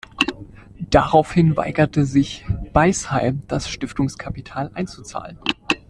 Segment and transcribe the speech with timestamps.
[0.89, 5.37] Daraufhin weigerte sich Beisheim, das Stiftungskapital einzuzahlen.